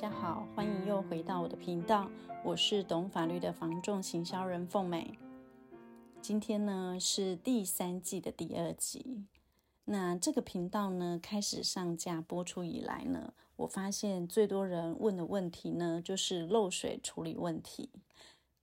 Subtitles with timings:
[0.00, 2.08] 大家好，欢迎又回到我的频道，
[2.44, 5.18] 我是懂法律的房仲行销人凤美。
[6.22, 9.26] 今天呢是第三季的第二集。
[9.86, 17.90] 那这个频道呢开始上架播出以来呢，我发现最多人问的问题呢就是漏水处理问题。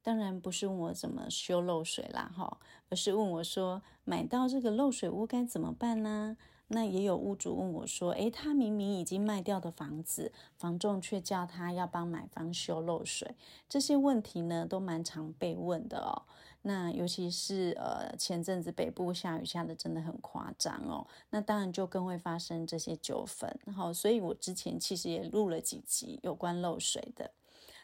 [0.02, 2.58] 当然不是问我怎么修漏水啦，哈，
[2.88, 6.38] 而是问我说买到这个漏水屋该怎么办呢？
[6.68, 13.36] 那也有屋主问我说，诶，他明明已经卖掉的房子，房仲却叫他要帮买方修漏水，
[13.70, 16.24] 这些问题呢都蛮常被问的哦。
[16.64, 23.60] 那尤其是呃前阵子北部下雨下的真的很夸张哦，那当然就更会发生这些纠纷。
[23.76, 27.32] 好，所以我之前其实也录了几集有关漏水的。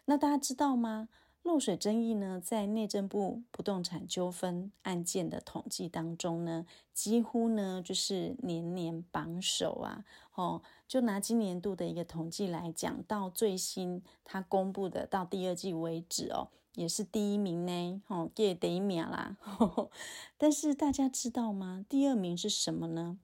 [0.05, 1.09] 那大家知道吗？
[1.43, 10.05] 漏水争议呢，在内政部不动产纠纷案件的统计当中呢，几乎呢就是年年榜首啊。
[10.35, 18.01] 哦，就拿今年度的一个统计来讲，到最新他公布的到第二季为止哦，也是第一名呢。
[18.07, 19.35] 哦，第一名啦。
[20.37, 21.85] 但是大家知道吗？
[21.89, 23.17] 第二名是什么呢？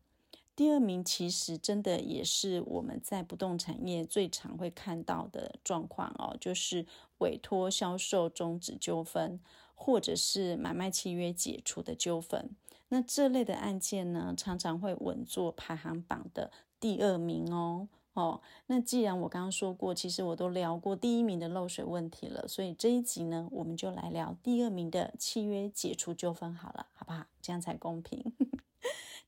[0.58, 6.88] 第二名其实真的也是我们在不动产业最常会看到的状况哦，就是
[7.20, 9.40] 委托销售终止纠纷，
[9.76, 12.50] 或者是买卖契约解除的纠纷。
[12.88, 17.88] 那这类的案件呢，常常会稳坐排行榜的第二名哦。
[18.14, 27.28] 哦，那既然我刚刚说过，其实我都聊过第一名的漏水问题了，所以这一集呢，我们就来聊第二名的契约解除纠纷好了，好不好？
[27.44, 28.34] 这样才公平。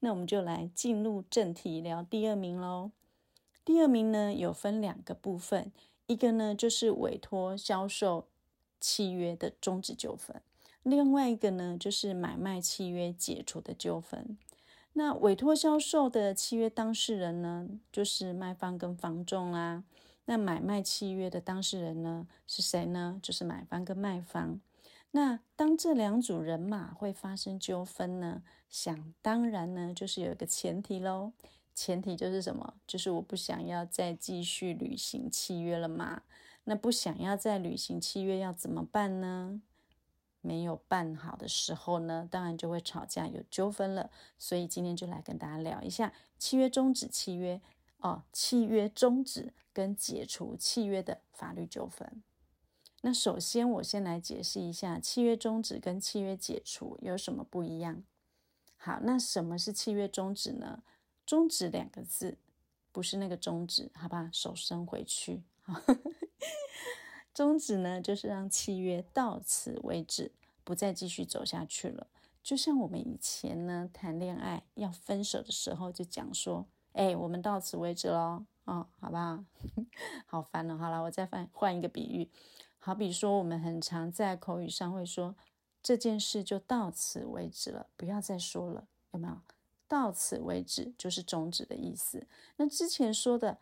[0.02, 2.92] 那我们就来进入正题，聊第二名喽。
[3.66, 5.72] 第二名呢，有分两个部分，
[6.08, 8.28] 一个呢就是委托销售
[8.80, 10.42] 契约的终止纠纷，
[10.84, 14.38] 另外一个呢就是买卖契约解除的纠纷。
[14.94, 19.84] 那委托销售的契约当事人呢，就是卖方跟房仲啦。
[20.26, 23.20] 那买卖契约的当事人呢，是谁呢？
[23.22, 24.60] 就是买方跟卖方。
[25.12, 28.44] 那当这两组人马会发生纠纷呢？
[28.70, 31.34] 想当然呢，就是有一个前提喽。
[31.74, 32.76] 前提就是什么？
[32.86, 36.24] 就是我不想要再继续履行契约了嘛。
[36.66, 39.62] 那不想要再履行契约要怎么办呢？
[40.42, 44.12] 没有办好的时候呢，当然就会吵架有纠纷了。
[44.38, 47.60] 所以今天就来跟大家聊一下契约终止契约
[47.98, 52.22] 哦，契约终止跟解除契约的法律纠纷。
[53.02, 58.04] 那首先，我先来解释一下契约终止跟契约解除有什么不一样。
[58.76, 60.84] 好，那什么是契约终止呢？
[61.26, 62.38] 终止两个字，
[62.92, 64.30] 不是那个终止，好吧？
[64.34, 65.44] 手伸回去。
[67.34, 70.34] 终止呢，就是让契约到此为止，
[70.66, 72.08] 不再继续走下去了。
[72.44, 79.46] 就像我们以前呢谈恋爱要分手的时候，就讲说：“哎，我们到此为止喽。”哦，好吧，
[80.28, 80.78] 好烦了。
[80.78, 82.30] 好了，我再换换一个比喻。
[82.80, 85.36] 好比说，我们很常在口语上会说
[85.84, 89.38] 这件事就到此为止了，不要再说了，有没有？
[89.88, 92.28] 到此为止就是终止的意思。
[92.58, 93.58] 那之前说的，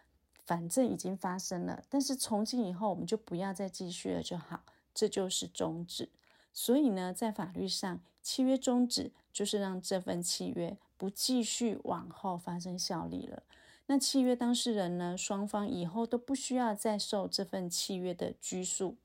[0.45, 4.63] 反正已经发生了，但是从今以后我们就不要再继续了就好，
[4.94, 6.09] 这就是终止。
[6.53, 13.44] 所以呢，在法律上，契约终止就是让这份契约不继续往后发生效力了。
[13.85, 18.97] 那契约当事人呢，双方以后都不需要再受这份契约的拘束。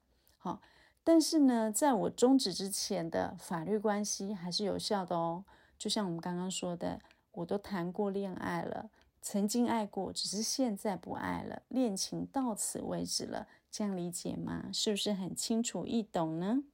[0.42, 0.60] 好，
[1.04, 5.44] 但是呢，在我终止之前的法律关系还是有效的哦。
[5.78, 14.68] 就像我们刚刚说的，我都谈过恋爱了，曾经爱过，只是现在不爱了，恋情到此为止了，这样理解吗？
[14.72, 16.64] 是不是很清楚易懂呢？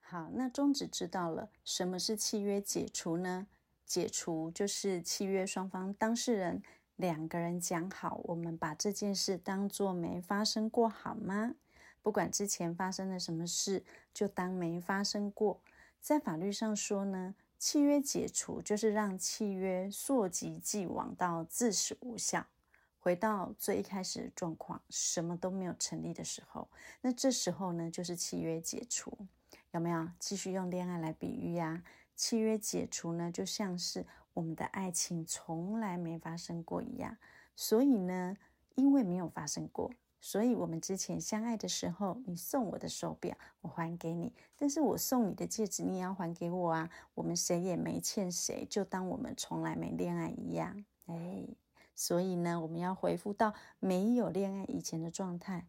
[0.00, 3.46] 好，那终止知道了，什么是契约解除呢？
[3.84, 6.62] 解除就是契约双方当事人
[6.96, 11.56] 两个人讲好，我们把这件事当做没发生过，好吗？
[12.06, 15.60] 不管之前发生了什么事，就当没发生过。
[16.00, 22.46] 在法律上说呢，契约解除就是让契约溯及既往到自始无效，
[23.00, 26.68] 回到最一开始的状况，什么都没有成立的时候，
[27.00, 29.18] 那这时候呢，就是契约解除。
[29.72, 30.08] 有没有？
[30.20, 31.82] 继续用恋爱来比喻呀？
[32.14, 37.16] 契约解除呢，就像是我们的爱情从来没发生过一样。
[37.56, 38.36] 所以呢，
[38.76, 39.90] 因为没有发生过。
[40.28, 46.90] 所以，我们之前相爱的时候，你送我的手表，我还给你；但是我送你的戒指，你也要还给我啊。
[47.14, 50.84] 我们谁也没欠谁，就当我们从来没恋爱一样。
[51.06, 51.46] 哎，
[51.94, 55.68] 所以呢，我们要恢复到没有恋爱以前的状态。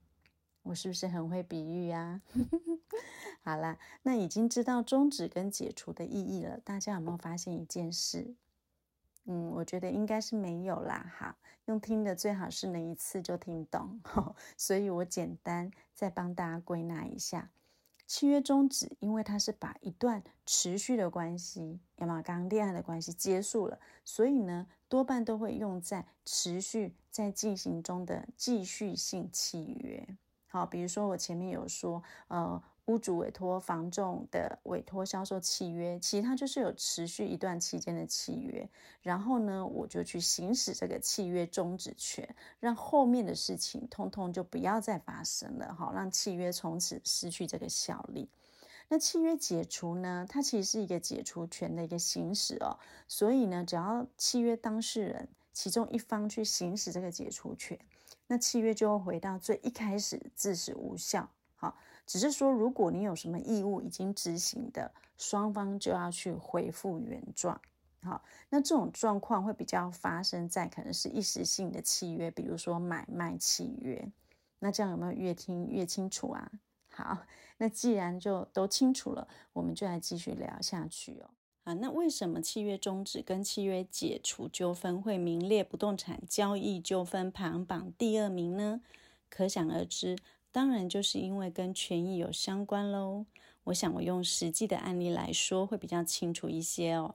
[0.64, 2.24] 我是不是很会比喻啊？
[3.46, 6.60] 好啦，那已经知道终止跟解除的意义了。
[6.62, 8.34] 大家有没有发现一件事？
[9.28, 11.14] 嗯，我觉得应该是没有啦。
[11.18, 14.00] 哈，用听的最好是能一次就听懂。
[14.58, 17.50] 所以我简单再帮大家归纳一下。
[18.06, 30.08] 契约终止，因为它是把一段持续的关系，要么刚恋爱的关系结束了，所以呢，多半都会用在持续在进行中的继续性契约。
[30.48, 32.64] 好，比如说我前面有说，呃。
[32.88, 38.68] 屋主委托房仲的委托销售契约，其实它就是有持续一段期间的契约。
[39.02, 48.30] 然后呢，我就去行使这个契约终止权，让后面的事情通通就不要再发生了，好，让契约从此失去这个效力。
[48.88, 52.80] 那契约解除呢，它其实是一个解除权的一个行使哦。
[53.06, 57.78] 所以呢，只要契约当事人其中一方去行使这个解除权，
[58.28, 61.30] 那契约就会回到最一开始，自始无效。
[61.58, 61.78] 好。
[62.08, 67.62] 只是说，如果你有什么义务已经执行的，双方就要去恢复原状。
[68.02, 74.10] 好，那这种状况会比较发生在可能是一时性的契约，比如说买卖契约。
[74.60, 76.50] 那这样有没有越听越清楚啊？
[76.90, 77.26] 好，
[77.58, 81.30] 那既然就都清楚了，我们就来继续聊下去哦。
[81.66, 88.80] 啊，那为什么契约终止跟契约解除纠纷会名列不动产交易纠纷排行榜第二名呢？
[89.30, 90.18] 可想而知。
[90.58, 93.28] 当然，就是因为跟权益有相关喽。
[93.66, 97.14] 我想我用实际的案例来说会比较清楚一些哦。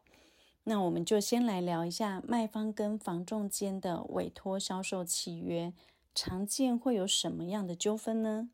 [0.62, 5.72] 那我们就先来聊一下卖方跟房仲间的委托销售契约，
[6.14, 8.48] 常见会有什么样的纠纷呢？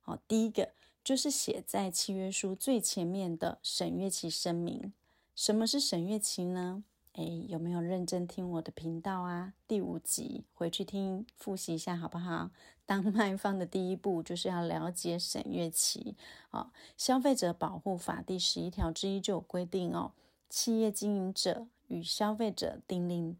[0.00, 0.70] 好，第一个
[1.04, 4.92] 就是写在契约书最前面的审阅期声明。
[5.36, 6.82] 什么是审阅期呢？
[7.14, 9.52] 哎，有没有认真听我的频道啊？
[9.68, 12.50] 第五集回去听复习一下好不好？
[12.86, 16.16] 当卖方的第一步就是要了解审阅期。
[16.52, 20.12] 哦，消费者保护法第十一条之一就有规定哦，
[20.48, 23.36] 企业经营者与消费者订立。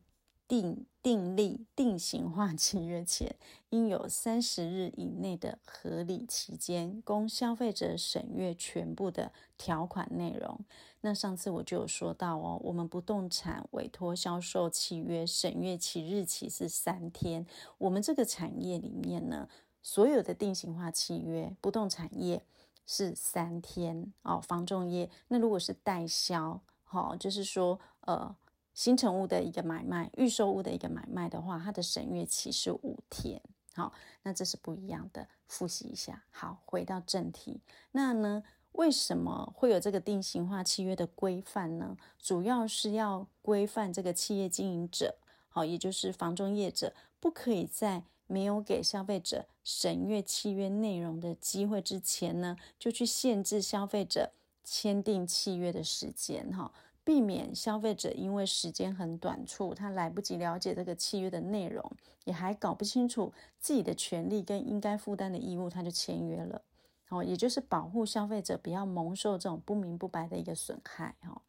[0.53, 3.37] 订订立定型化契约前，
[3.71, 10.61] 应有三十日以内的合理期间，供消费者审阅全部的条款内容。
[11.01, 17.47] 那上次我就有说到哦，我们不动产委托销售契约审阅期日期是三天。
[17.79, 19.49] 我们这个产业里面呢，
[19.83, 22.45] 所有的定型化契约，不动产业
[22.85, 24.39] 是三天哦。
[24.39, 28.37] 房仲业，那如果是代销，好、哦，就是说呃。
[28.75, 33.41] 新成屋的一个买卖，预售屋的一个买卖的话，它的审阅期是五天。
[33.75, 33.93] 好，
[34.23, 35.29] 那这是不一样的。
[35.47, 36.25] 复习一下。
[36.31, 37.61] 好，回到正题。
[37.93, 38.43] 那呢，
[38.73, 41.97] 为什么会有这个定型化契约的规范呢？
[42.19, 45.17] 主要是要规范这个企业经营者，
[45.49, 54.33] 好，也就是房仲业者，不可以在没有给消费者审阅契约内容的机会之前呢，就去限制消费者
[54.65, 56.51] 签订契约的时间。
[56.51, 56.73] 哈。
[57.05, 61.91] 避免消费者因为时间很短促，他来不及了解这个契约的内容，
[62.25, 66.63] 也还搞不清楚自己的权利跟应该负担的义务，他就签约了。
[67.09, 71.15] 哦，也就是保护消费者不要蒙受这种不明不白的一个损害。
[71.21, 71.43] 哈，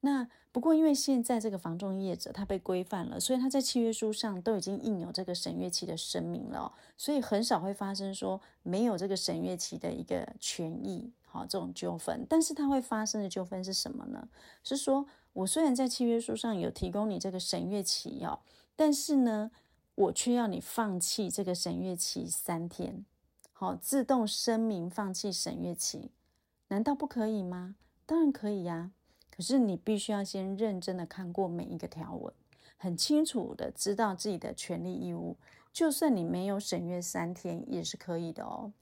[0.00, 11.12] 那不过因为现在这个房仲业者他被规范了，所以他在契约书上都已经印有这个审阅期的声明了，所以很少会发生说没有这个审阅期的一个权益。
[11.36, 14.26] 好，这种纠纷，但是它会发生的纠纷是什么呢？
[14.64, 18.42] 是说我虽然在契约书上有提供你这个审阅期要，
[18.74, 19.50] 但是呢，
[19.94, 23.04] 我却要你放弃这个审阅期三天，
[23.52, 26.10] 好，自动声明放弃审阅期，
[26.68, 27.76] 难道不可以吗？
[28.06, 28.92] 当然可以呀，
[29.30, 32.32] 可是你必须要先认真的看过每一个条文，
[32.78, 35.36] 很清楚的知道自己的权利义务，
[35.70, 38.72] 就算你没有审阅三天也是可以的哦，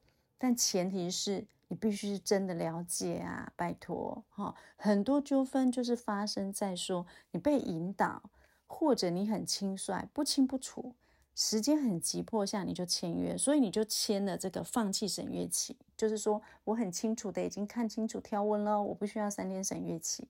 [0.45, 1.47] 但前提是。
[1.69, 4.55] 你必须是真的了解啊，拜托哈！
[4.77, 8.23] 很多纠纷就是发生在说你被引导，
[8.67, 10.95] 或者你很轻率、不清不楚，
[11.35, 20.29] 时间很急迫下你就签约，所以你就签了这个放弃审阅期，就是说我很清楚的已经看清楚条文了，我不需要三天审阅期。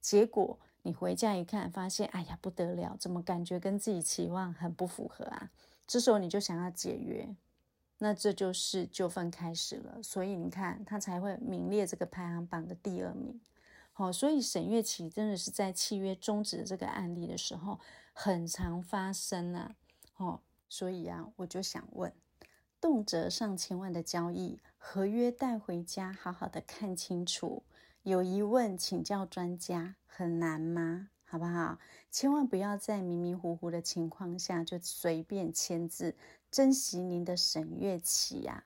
[0.00, 5.50] 结果你回家一看，发现哎呀不得了，怎么感觉跟自己期望很不符合啊？
[5.86, 7.28] 这时候你就想要解约。
[8.04, 13.40] 那这就是纠纷开始了，所以你看，他才会名列这个排行榜的第二名。
[13.92, 17.78] 好，所以沈月琪真的是在契约终止这个案例的时候
[18.12, 19.76] 很常发生啊。
[20.16, 22.12] 哦，所以啊，我就想问，
[22.80, 27.62] 动辄上千万的交易，合约带回家好好的看清楚，
[28.02, 31.10] 有疑问请教专家，很难吗？
[31.32, 31.78] 好不好？
[32.10, 36.14] 千万不要在迷迷糊糊的情况下就随便签字，
[36.50, 38.64] 珍惜您的审阅期呀。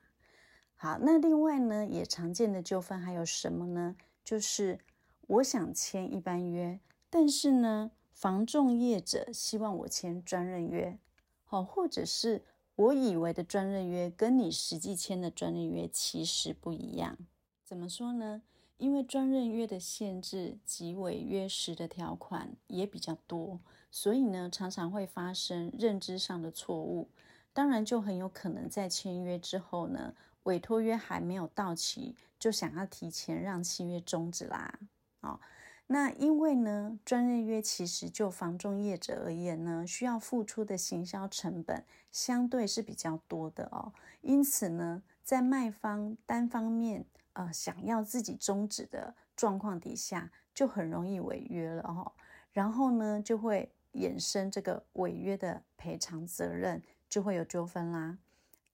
[0.75, 3.95] 好，那另外呢，也常见的纠纷还有什么呢？
[4.21, 4.79] 就是
[5.27, 10.99] 我想签一般约，但是呢，房仲业者希望我签专任约，
[11.45, 12.43] 好，或者是
[12.75, 17.17] 我以为的专任约跟你实际签的专任约其实不一样。
[17.63, 18.41] 怎么说呢？
[18.77, 27.09] 因为专任约的限制及违约时的条款也比较多，所以呢，常常会发生认知上的错误。
[27.53, 34.79] 当然，就很有可能在签约之后呢，委托约还没有到期，就想要提前让契约终止啦。
[35.21, 35.39] 哦，
[35.87, 43.91] 那因为呢，专任约其实就房仲业者而言呢，需要付出的行销成本相对是比较多的哦。
[44.21, 47.05] 因此呢，在卖方单方面
[47.37, 52.11] 呃想要自己终止的状况底下，就很容易违约了哦。
[52.51, 56.83] 然后呢，就会衍生这个违约的赔偿责任。
[57.09, 58.17] 就会有纠纷啦。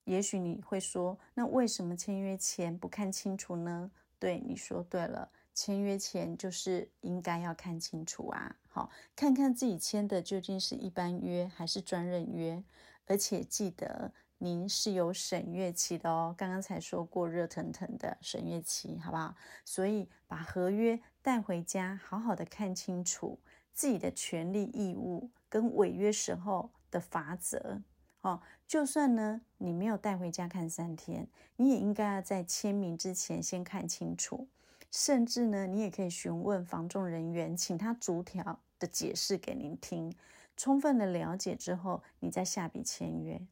[0.02, 3.92] 也许你会说，那为什么签约前不看清楚呢？
[4.18, 8.56] 对，你说对了，签约前就是应该要看清楚啊。
[8.66, 12.60] 好，看看自己签的究竟是一般约还是专任约，
[13.06, 16.34] 而且记得您是有审阅期的哦。
[16.36, 19.34] 刚刚才说过热腾腾的审阅期，好不好？
[19.64, 23.38] 所以把合约带回家，好好的看清楚
[23.72, 27.80] 自己的权利义务跟违约时候的罚则。
[28.22, 34.48] 哦，就算呢，你没有带回家看三天，你也应该要在签名之前先看清楚。
[34.90, 40.14] 甚至呢，你也可以询问房仲人员，请他逐条的解释给您听。
[40.56, 43.44] 充分的了解之后，你再下笔签约。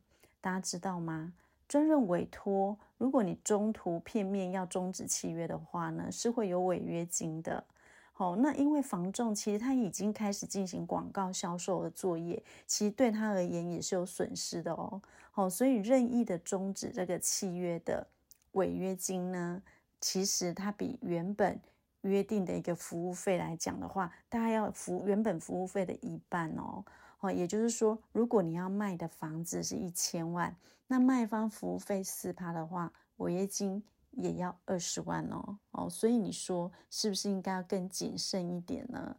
[0.42, 1.32] 大家知道吗？
[1.66, 7.64] 专任委托，如果你中途片面要终止契约的话呢，是会有违约金的。
[8.12, 15.00] 好，那因为房仲其实他已经开始进行广告销售的作业，其实对他而言也是有损失的哦。
[15.30, 18.06] 好，所以任意的终止这个契约的
[18.52, 19.62] 违约金呢，
[19.98, 21.58] 其实它比原本
[22.02, 26.84] 约定的一个服务费来讲的话，大概要付原本服务费的一半哦。
[27.20, 30.54] 哦，也就是说，如果你要卖的房子是一千万，
[30.86, 33.82] 那卖方服务费四趴的话，违约金。
[34.14, 39.16] 也要二十万哦，哦，所以你说是不是应该要更谨慎一点呢？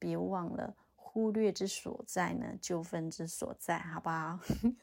[0.00, 4.40] 别忘了，忽略之所在呢，纠纷之所在，好不好？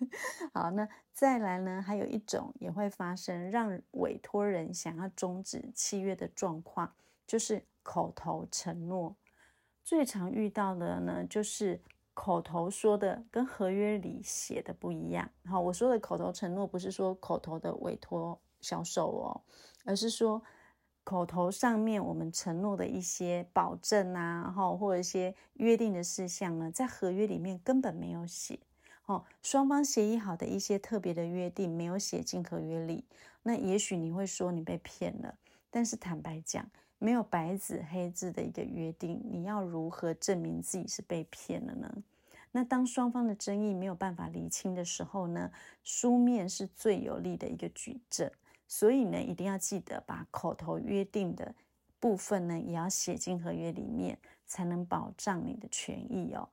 [0.56, 6.94] 好，那再来呢，还有一种也会发生让委托人想要终止契约的状况，
[7.30, 9.16] 就是口头承诺。
[9.86, 11.80] 最常遇到的呢，就是
[12.14, 15.30] 口头说的跟合约里写的不一样。
[15.46, 18.42] 好，我说的口头承诺不是说口头的委托。
[18.62, 19.42] 销售哦，
[19.86, 20.44] 而是说
[21.06, 28.60] 口头上面我们承诺的一些保证啊，然后或者一些约定的事项呢，在合约里面根本没有写
[29.06, 29.24] 哦。
[29.42, 33.06] 双方协议好的一些特别的约定没有写进合约里，
[33.44, 35.36] 那也许你会说你被骗了。
[35.70, 41.92] 但是坦白讲，没有白纸黑字的一个约定，你要如何证明自己是被骗了呢？
[42.52, 45.52] 那当双方的争议没有办法厘清的时候呢，
[45.84, 48.30] 书面是最有力的一个举证。
[48.68, 51.56] 所以呢，一定要记得把口头约定的
[52.00, 56.48] 部分呢，也要写进合约里面，才能保障你的权益哦。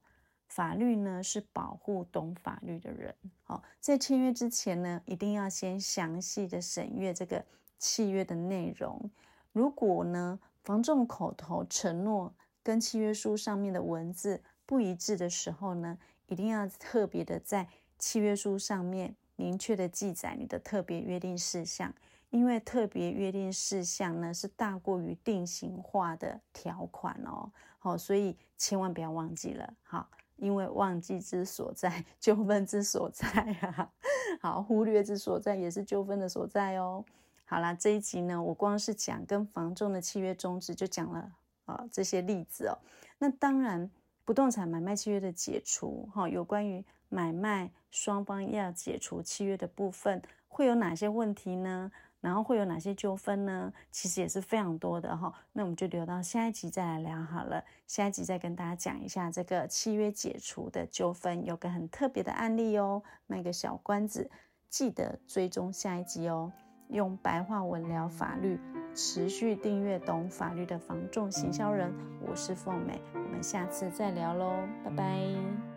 [0.48, 3.14] 法律呢，是保护懂法律的人。
[3.42, 7.44] 好，在签约之前呢，一定要先详细的审阅这个
[7.78, 9.10] 契约的内容。
[9.56, 15.96] 如果呢，房仲口头承诺跟契约书上面的文字不一致的时候呢，
[16.26, 17.66] 一定要特别的在
[17.98, 19.16] 契约书上面。
[19.34, 21.94] 明确的记载你的特别约定事项，
[22.28, 33.26] 因为特别约定事项呢，是大过于定型化的条款哦，好，所以千万不要忘记了，好，因为忘记之所在， 纠纷之所在
[33.62, 33.90] 啊，
[34.40, 37.02] 好，忽略之所在也是纠纷的所在哦。
[37.46, 41.32] 好啦，这一集呢，我光是讲跟房仲的契约终止就讲了
[41.64, 42.76] 啊这些例子哦，
[43.18, 43.90] 那当然
[44.24, 46.84] 不动产买卖契约的解除，哈，有关于。
[47.08, 51.88] 买卖双方要解除契约的部分会有哪些问题呢？
[52.20, 53.72] 然后会有哪些纠纷呢？
[53.92, 55.32] 其实也是非常多的哈。
[55.52, 57.64] 那我们就留到下一集再来聊好了。
[57.86, 63.04] 下一集再跟大家讲一下这个契约解除的纠纷，有个很特别的案例哦。
[63.28, 64.28] 卖个小关子，
[64.68, 66.50] 记得追踪下一集哦。
[66.88, 68.58] 用白话文聊法律，
[68.94, 73.00] 持续订阅懂法律的房仲行销人，我是凤美。
[73.14, 74.52] 我们下次再聊喽，
[74.84, 75.75] 拜拜。